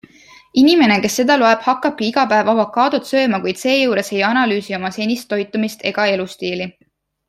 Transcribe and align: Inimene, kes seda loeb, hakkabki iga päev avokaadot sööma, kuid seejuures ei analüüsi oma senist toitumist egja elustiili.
Inimene, 0.61 0.95
kes 1.03 1.17
seda 1.19 1.35
loeb, 1.41 1.61
hakkabki 1.67 2.07
iga 2.13 2.25
päev 2.33 2.51
avokaadot 2.55 3.11
sööma, 3.13 3.43
kuid 3.47 3.63
seejuures 3.67 4.13
ei 4.17 4.25
analüüsi 4.33 4.81
oma 4.83 4.95
senist 5.01 5.33
toitumist 5.37 5.91
egja 5.93 6.13
elustiili. 6.19 6.73